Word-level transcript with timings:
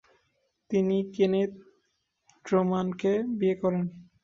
তিনি 0.71 0.97
কেনেথ 1.13 1.51
ট্রুম্যানকে 2.45 3.11
বিয়ে 3.37 3.55
করেন। 3.61 3.83